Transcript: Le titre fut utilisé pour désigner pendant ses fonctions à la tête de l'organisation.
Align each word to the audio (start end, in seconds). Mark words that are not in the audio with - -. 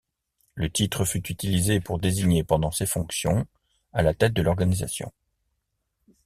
Le 0.55 0.67
titre 0.67 1.05
fut 1.05 1.29
utilisé 1.31 1.79
pour 1.79 1.99
désigner 1.99 2.43
pendant 2.43 2.71
ses 2.71 2.87
fonctions 2.87 3.45
à 3.93 4.01
la 4.01 4.15
tête 4.15 4.33
de 4.33 4.41
l'organisation. 4.41 5.11